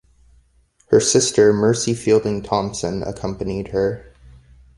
[0.87, 4.11] Her sister, Mercy Fielding Thompson, accompanied her.